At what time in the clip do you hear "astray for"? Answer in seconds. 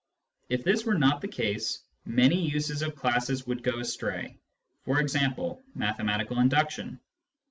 3.79-4.99